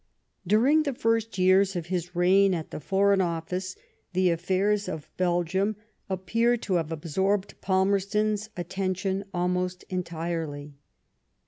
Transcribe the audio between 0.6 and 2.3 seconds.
the first years of his